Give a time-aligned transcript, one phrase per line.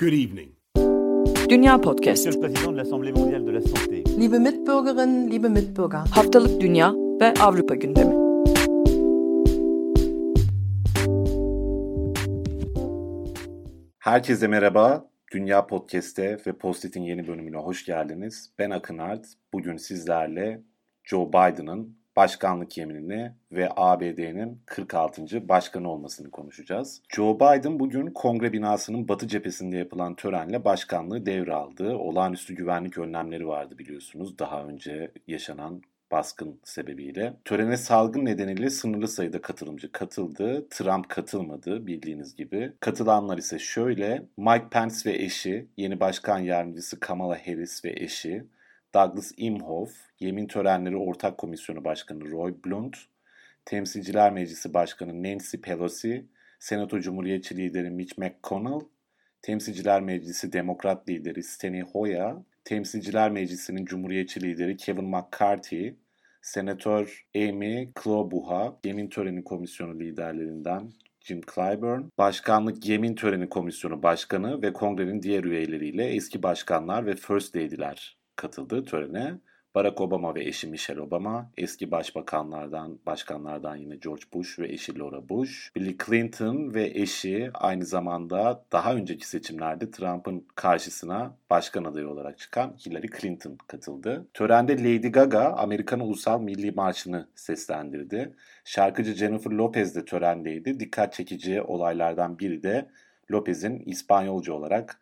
[0.00, 0.52] Good evening.
[1.50, 2.26] Dünya Podcast.
[2.26, 4.02] Monsieur le Président de l'Assemblée mondiale de la santé.
[4.18, 5.98] Liebe Mitbürgerinnen, liebe Mitbürger.
[6.10, 8.14] Haftalık Dünya ve Avrupa gündemi.
[13.98, 15.10] Herkese merhaba.
[15.32, 18.52] Dünya Podcast'te ve Postit'in yeni bölümüne hoş geldiniz.
[18.58, 19.26] Ben Akın Art.
[19.52, 20.62] Bugün sizlerle
[21.04, 25.48] Joe Biden'ın başkanlık yeminini ve ABD'nin 46.
[25.48, 27.02] başkanı olmasını konuşacağız.
[27.08, 31.96] Joe Biden bugün kongre binasının batı cephesinde yapılan törenle başkanlığı devraldı.
[31.96, 37.36] Olağanüstü güvenlik önlemleri vardı biliyorsunuz daha önce yaşanan baskın sebebiyle.
[37.44, 40.66] Törene salgın nedeniyle sınırlı sayıda katılımcı katıldı.
[40.70, 42.72] Trump katılmadı bildiğiniz gibi.
[42.80, 44.22] Katılanlar ise şöyle.
[44.36, 48.44] Mike Pence ve eşi, yeni başkan yardımcısı Kamala Harris ve eşi,
[48.94, 52.96] Douglas Imhoff, Yemin Törenleri Ortak Komisyonu Başkanı Roy Blunt,
[53.64, 56.26] Temsilciler Meclisi Başkanı Nancy Pelosi,
[56.58, 58.80] Senato Cumhuriyetçi Lideri Mitch McConnell,
[59.42, 65.90] Temsilciler Meclisi Demokrat Lideri Steny Hoyer, Temsilciler Meclisi'nin Cumhuriyetçi Lideri Kevin McCarthy,
[66.42, 74.72] Senatör Amy Klobuchar, Yemin Töreni Komisyonu liderlerinden Jim Clyburn, Başkanlık Yemin Töreni Komisyonu Başkanı ve
[74.72, 79.38] kongrenin diğer üyeleriyle eski başkanlar ve First Lady'ler katıldı törene.
[79.74, 85.28] Barack Obama ve eşi Michelle Obama, eski başbakanlardan, başkanlardan yine George Bush ve eşi Laura
[85.28, 92.38] Bush, Bill Clinton ve eşi aynı zamanda daha önceki seçimlerde Trump'ın karşısına başkan adayı olarak
[92.38, 94.26] çıkan Hillary Clinton katıldı.
[94.34, 98.34] Törende Lady Gaga Amerikan Ulusal Milli Marşı'nı seslendirdi.
[98.64, 100.80] Şarkıcı Jennifer Lopez de törendeydi.
[100.80, 102.88] Dikkat çekici olaylardan biri de
[103.30, 105.00] Lopez'in İspanyolca olarak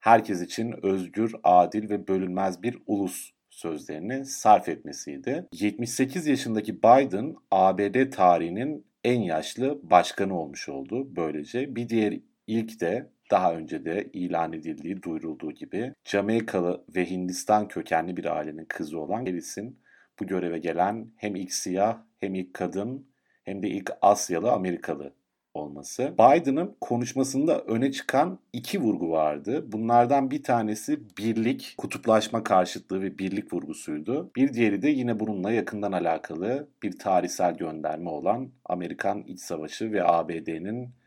[0.00, 5.46] herkes için özgür, adil ve bölünmez bir ulus sözlerini sarf etmesiydi.
[5.52, 11.76] 78 yaşındaki Biden ABD tarihinin en yaşlı başkanı olmuş oldu böylece.
[11.76, 18.16] Bir diğer ilk de daha önce de ilan edildiği, duyurulduğu gibi Jamaikalı ve Hindistan kökenli
[18.16, 19.78] bir ailenin kızı olan Harris'in
[20.20, 23.08] bu göreve gelen hem ilk siyah hem ilk kadın
[23.44, 25.14] hem de ilk Asyalı Amerikalı
[25.58, 26.14] olması.
[26.18, 29.64] Biden'ın konuşmasında öne çıkan iki vurgu vardı.
[29.72, 34.30] Bunlardan bir tanesi birlik, kutuplaşma karşıtlığı ve birlik vurgusuydu.
[34.36, 40.04] Bir diğeri de yine bununla yakından alakalı bir tarihsel gönderme olan Amerikan İç Savaşı ve
[40.04, 40.98] ABD'nin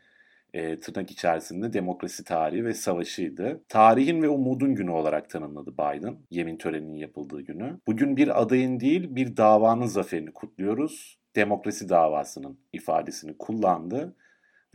[0.54, 3.64] e, tırnak içerisinde demokrasi tarihi ve savaşıydı.
[3.68, 7.78] Tarihin ve umudun günü olarak tanımladı Biden, yemin töreninin yapıldığı günü.
[7.86, 11.18] Bugün bir adayın değil bir davanın zaferini kutluyoruz.
[11.36, 14.16] Demokrasi davasının ifadesini kullandı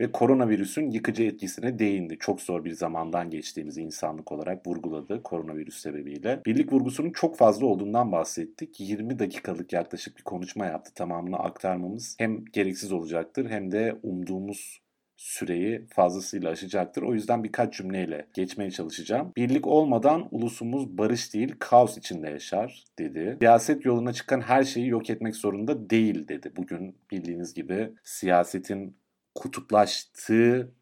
[0.00, 2.18] ve koronavirüsün yıkıcı etkisine değindi.
[2.20, 6.40] Çok zor bir zamandan geçtiğimizi insanlık olarak vurguladı koronavirüs sebebiyle.
[6.46, 8.80] Birlik vurgusunun çok fazla olduğundan bahsettik.
[8.80, 10.94] 20 dakikalık yaklaşık bir konuşma yaptı.
[10.94, 14.80] Tamamını aktarmamız hem gereksiz olacaktır hem de umduğumuz
[15.16, 17.02] süreyi fazlasıyla aşacaktır.
[17.02, 19.32] O yüzden birkaç cümleyle geçmeye çalışacağım.
[19.36, 23.36] Birlik olmadan ulusumuz barış değil kaos içinde yaşar dedi.
[23.40, 26.52] Siyaset yoluna çıkan her şeyi yok etmek zorunda değil dedi.
[26.56, 28.96] Bugün bildiğiniz gibi siyasetin
[29.34, 30.74] kutuplaştığı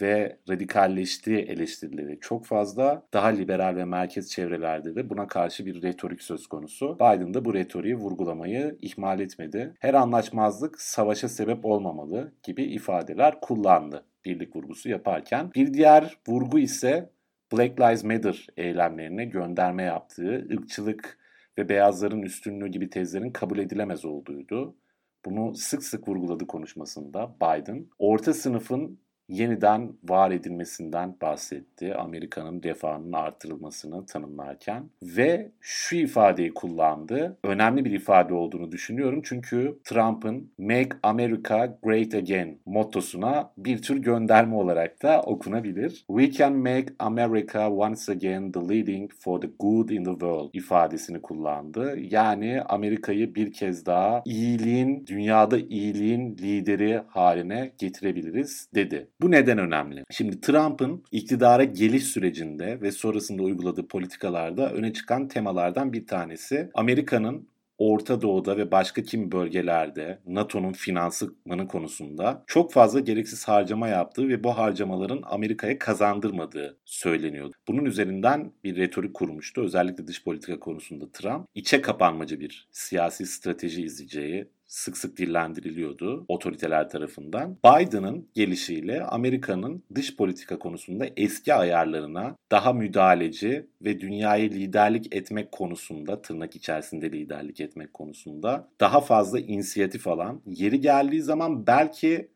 [0.00, 3.06] ve radikalleştiği eleştirileri çok fazla.
[3.12, 6.96] Daha liberal ve merkez çevrelerde de buna karşı bir retorik söz konusu.
[6.96, 9.74] Biden da bu retoriği vurgulamayı ihmal etmedi.
[9.80, 15.50] Her anlaşmazlık savaşa sebep olmamalı gibi ifadeler kullandı birlik vurgusu yaparken.
[15.54, 17.10] Bir diğer vurgu ise
[17.52, 21.18] Black Lives Matter eylemlerine gönderme yaptığı ırkçılık
[21.58, 24.76] ve beyazların üstünlüğü gibi tezlerin kabul edilemez olduğuydu.
[25.24, 27.86] Bunu sık sık vurguladı konuşmasında Biden.
[27.98, 31.94] Orta sınıfın yeniden var edilmesinden bahsetti.
[31.94, 37.38] Amerika'nın refahının artırılmasını tanımlarken ve şu ifadeyi kullandı.
[37.44, 44.54] Önemli bir ifade olduğunu düşünüyorum çünkü Trump'ın Make America Great Again mottosuna bir tür gönderme
[44.54, 46.04] olarak da okunabilir.
[46.08, 51.22] We can make America once again the leading for the good in the world ifadesini
[51.22, 51.98] kullandı.
[51.98, 59.08] Yani Amerika'yı bir kez daha iyiliğin, dünyada iyiliğin lideri haline getirebiliriz dedi.
[59.22, 60.04] Bu neden önemli?
[60.10, 67.48] Şimdi Trump'ın iktidara geliş sürecinde ve sonrasında uyguladığı politikalarda öne çıkan temalardan bir tanesi Amerika'nın
[67.78, 74.44] Orta Doğu'da ve başka kimi bölgelerde NATO'nun finansmanı konusunda çok fazla gereksiz harcama yaptığı ve
[74.44, 77.52] bu harcamaların Amerika'ya kazandırmadığı söyleniyordu.
[77.68, 79.62] Bunun üzerinden bir retorik kurmuştu.
[79.62, 86.88] Özellikle dış politika konusunda Trump içe kapanmacı bir siyasi strateji izleyeceği sık sık dillendiriliyordu otoriteler
[86.88, 87.58] tarafından.
[87.64, 96.22] Biden'ın gelişiyle Amerika'nın dış politika konusunda eski ayarlarına daha müdahaleci ve dünyayı liderlik etmek konusunda
[96.22, 102.28] tırnak içerisinde liderlik etmek konusunda daha fazla inisiyatif alan, yeri geldiği zaman belki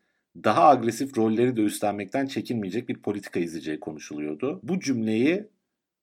[0.43, 4.59] daha agresif rolleri de üstlenmekten çekinmeyecek bir politika izleyeceği konuşuluyordu.
[4.63, 5.47] Bu cümleyi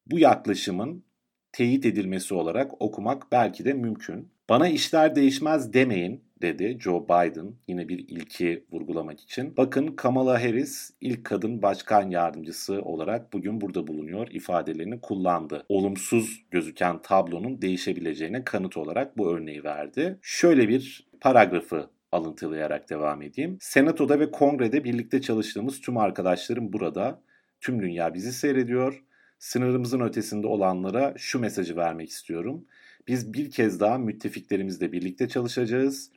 [0.06, 1.04] bu yaklaşımın
[1.52, 4.28] teyit edilmesi olarak okumak belki de mümkün.
[4.48, 9.56] Bana işler değişmez demeyin dedi Joe Biden yine bir ilki vurgulamak için.
[9.56, 15.64] Bakın Kamala Harris ilk kadın başkan yardımcısı olarak bugün burada bulunuyor ifadelerini kullandı.
[15.68, 20.18] Olumsuz gözüken tablonun değişebileceğine kanıt olarak bu örneği verdi.
[20.22, 23.56] Şöyle bir paragrafı alıntılayarak devam edeyim.
[23.60, 27.22] Senatoda ve kongrede birlikte çalıştığımız tüm arkadaşlarım burada.
[27.60, 29.04] Tüm dünya bizi seyrediyor.
[29.42, 32.64] Sınırımızın ötesinde olanlara şu mesajı vermek istiyorum.
[33.08, 36.10] Biz bir kez daha müttefiklerimizle birlikte çalışacağız.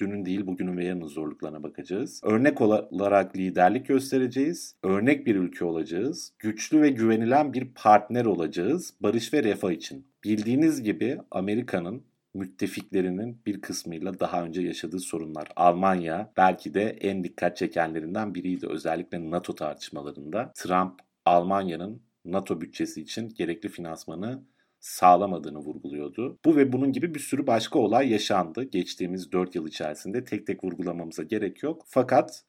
[0.00, 2.20] Dünün değil bugünün ve yarının zorluklarına bakacağız.
[2.24, 4.76] Örnek olarak liderlik göstereceğiz.
[4.82, 6.32] Örnek bir ülke olacağız.
[6.38, 8.94] Güçlü ve güvenilen bir partner olacağız.
[9.00, 10.06] Barış ve refah için.
[10.24, 12.02] Bildiğiniz gibi Amerika'nın
[12.34, 15.48] müttefiklerinin bir kısmıyla daha önce yaşadığı sorunlar.
[15.56, 20.52] Almanya belki de en dikkat çekenlerinden biriydi özellikle NATO tartışmalarında.
[20.54, 24.42] Trump Almanya'nın NATO bütçesi için gerekli finansmanı
[24.80, 26.38] sağlamadığını vurguluyordu.
[26.44, 30.24] Bu ve bunun gibi bir sürü başka olay yaşandı geçtiğimiz 4 yıl içerisinde.
[30.24, 31.82] Tek tek vurgulamamıza gerek yok.
[31.86, 32.44] Fakat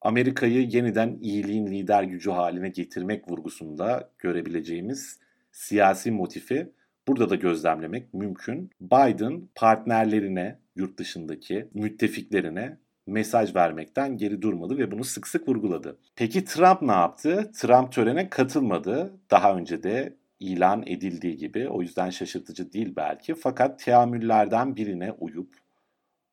[0.00, 5.20] Amerika'yı yeniden iyiliğin lider gücü haline getirmek vurgusunda görebileceğimiz
[5.52, 6.72] siyasi motifi
[7.08, 8.70] burada da gözlemlemek mümkün.
[8.80, 12.78] Biden partnerlerine, yurt dışındaki müttefiklerine
[13.08, 15.98] mesaj vermekten geri durmadı ve bunu sık sık vurguladı.
[16.16, 17.50] Peki Trump ne yaptı?
[17.54, 19.12] Trump törene katılmadı.
[19.30, 23.34] Daha önce de ilan edildiği gibi o yüzden şaşırtıcı değil belki.
[23.34, 25.54] Fakat teamüllerden birine uyup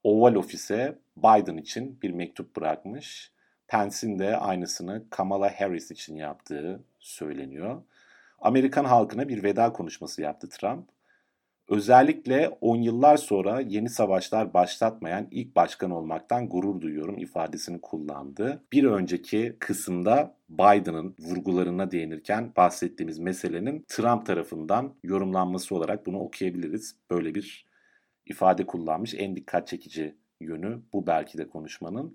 [0.04, 3.32] Oval Ofis'e Biden için bir mektup bırakmış.
[3.68, 7.82] Pence'in de aynısını Kamala Harris için yaptığı söyleniyor.
[8.40, 10.95] Amerikan halkına bir veda konuşması yaptı Trump.
[11.70, 18.64] Özellikle 10 yıllar sonra yeni savaşlar başlatmayan ilk başkan olmaktan gurur duyuyorum ifadesini kullandı.
[18.74, 26.96] Bir önceki kısımda Biden'ın vurgularına değinirken bahsettiğimiz meselenin Trump tarafından yorumlanması olarak bunu okuyabiliriz.
[27.12, 27.66] Böyle bir
[28.26, 29.14] ifade kullanmış.
[29.14, 32.14] En dikkat çekici yönü bu belki de konuşmanın.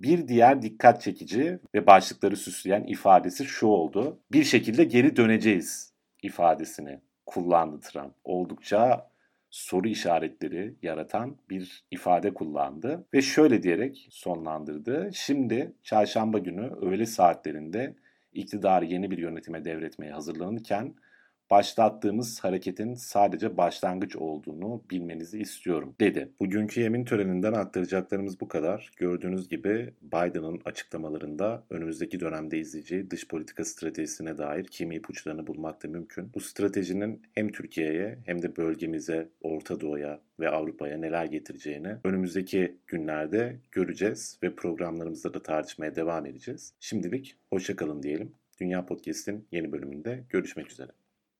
[0.00, 4.20] Bir diğer dikkat çekici ve başlıkları süsleyen ifadesi şu oldu.
[4.32, 5.92] Bir şekilde geri döneceğiz
[6.22, 8.14] ifadesini kullandı Trump.
[8.24, 9.10] Oldukça
[9.50, 15.10] soru işaretleri yaratan bir ifade kullandı ve şöyle diyerek sonlandırdı.
[15.12, 17.94] Şimdi çarşamba günü öğle saatlerinde
[18.32, 20.94] iktidarı yeni bir yönetime devretmeye hazırlanırken
[21.50, 26.32] başlattığımız hareketin sadece başlangıç olduğunu bilmenizi istiyorum dedi.
[26.40, 28.90] Bugünkü yemin töreninden aktaracaklarımız bu kadar.
[28.96, 35.88] Gördüğünüz gibi Biden'ın açıklamalarında önümüzdeki dönemde izleyeceği dış politika stratejisine dair kimi ipuçlarını bulmak da
[35.88, 36.30] mümkün.
[36.34, 43.56] Bu stratejinin hem Türkiye'ye hem de bölgemize, Orta Doğu'ya ve Avrupa'ya neler getireceğini önümüzdeki günlerde
[43.72, 46.74] göreceğiz ve programlarımızda da tartışmaya devam edeceğiz.
[46.80, 48.32] Şimdilik hoşçakalın diyelim.
[48.60, 50.90] Dünya Podcast'in yeni bölümünde görüşmek üzere.